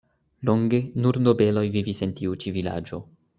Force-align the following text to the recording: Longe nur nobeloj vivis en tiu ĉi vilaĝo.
Longe 0.47 0.79
nur 1.03 1.19
nobeloj 1.27 1.65
vivis 1.77 2.03
en 2.09 2.17
tiu 2.23 2.35
ĉi 2.45 2.55
vilaĝo. 2.57 3.03